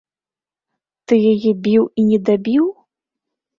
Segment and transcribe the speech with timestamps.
[1.05, 2.65] Ты яе біў і недабіў?